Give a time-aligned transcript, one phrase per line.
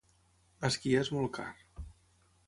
[0.69, 1.49] Esquiar és molt car.